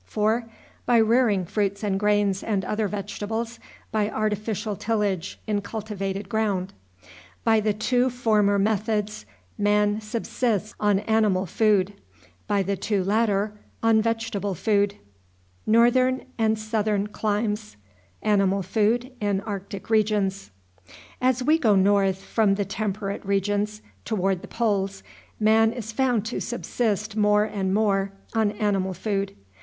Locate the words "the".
7.59-7.73, 12.63-12.75, 22.55-22.67, 24.41-24.47